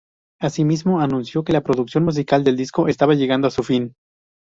[0.39, 3.93] Asimismo, anunció que la producción musical del disco estaba llegando a su fin.